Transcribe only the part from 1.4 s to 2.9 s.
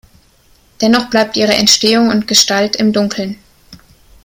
Entstehung und Gestalt